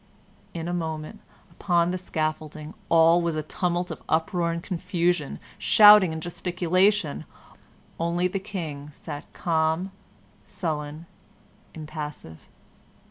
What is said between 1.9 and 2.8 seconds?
the scaffolding